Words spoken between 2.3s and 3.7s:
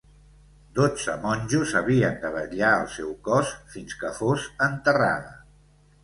vetllar el seu cos